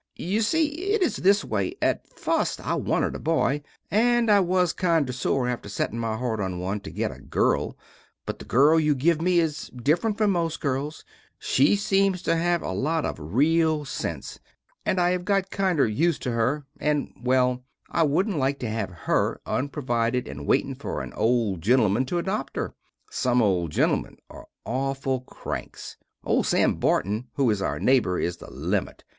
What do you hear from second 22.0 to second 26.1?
to adop her. Some old gentlemen are auful cranks.